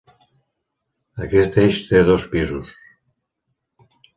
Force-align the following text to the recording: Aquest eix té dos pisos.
Aquest 1.27 1.59
eix 1.65 1.79
té 1.91 2.01
dos 2.09 2.27
pisos. 2.35 2.75